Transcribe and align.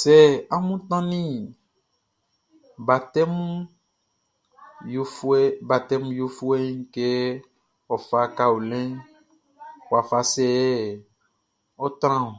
Sɛ 0.00 0.16
amun 0.54 0.80
tannin 0.88 1.34
batɛmun 5.68 6.06
yofuɛʼn 6.18 6.78
kɛ 6.94 7.06
ɔ 7.92 7.94
fa 8.08 8.20
kaolinʼn, 8.36 8.90
wafa 9.90 10.18
sɛ 10.32 10.44
yɛ 10.56 10.68
ɔ́ 11.84 11.88
trán 12.00 12.22
ɔn? 12.30 12.36